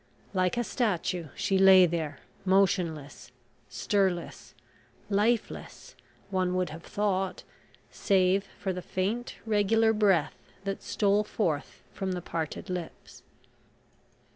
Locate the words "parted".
12.23-12.67